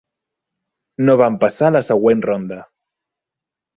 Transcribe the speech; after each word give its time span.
No 1.09 1.15
van 1.21 1.37
passar 1.45 1.69
a 1.69 1.75
la 1.77 1.83
següent 1.91 2.25
ronda. 2.31 2.59